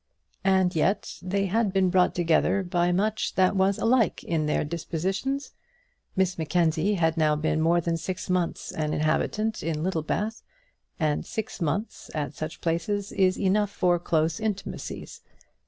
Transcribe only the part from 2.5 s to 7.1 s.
by much that was alike in their dispositions. Miss Mackenzie